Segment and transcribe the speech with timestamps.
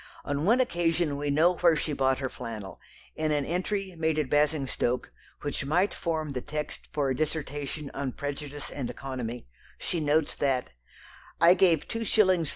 [0.25, 2.81] On one occasion we know where she bought her flannel.
[3.15, 8.13] In an entry (made at Basingstoke) which might form the text for a dissertation on
[8.13, 10.71] prejudice and economy, she notes that:
[11.39, 12.49] "I gave 2_s.